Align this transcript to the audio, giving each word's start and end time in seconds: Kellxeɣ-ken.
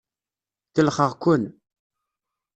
Kellxeɣ-ken. 0.75 1.43